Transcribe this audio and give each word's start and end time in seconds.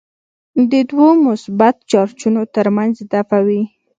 د 0.71 0.73
دوو 0.89 1.07
مثبت 1.27 1.75
چارجونو 1.91 2.41
ترمنځ 2.55 2.95
دفعه 3.13 3.39
وي. 3.47 3.61